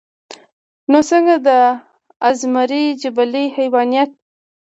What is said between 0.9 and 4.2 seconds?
نو څنګه د ازمري جبلي حېوانيت